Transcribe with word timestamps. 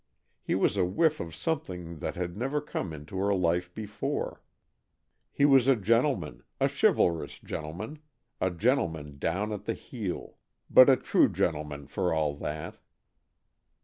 He 0.41 0.55
was 0.55 0.77
a 0.77 0.83
whiff 0.83 1.19
of 1.19 1.35
something 1.35 1.97
that 1.99 2.15
had 2.15 2.35
never 2.35 2.59
come 2.59 2.91
into 2.91 3.19
her 3.19 3.35
life 3.35 3.71
before; 3.71 4.41
he 5.31 5.45
was 5.45 5.67
a 5.67 5.75
gentleman, 5.75 6.41
a 6.59 6.67
chivalrous 6.67 7.37
gentleman, 7.37 7.99
a 8.41 8.49
gentleman 8.49 9.19
down 9.19 9.51
at 9.51 9.65
the 9.65 9.75
heel, 9.75 10.37
but 10.71 10.89
a 10.89 10.95
true 10.97 11.29
gentleman 11.29 11.85
for 11.85 12.11
all 12.15 12.33
that. 12.37 12.77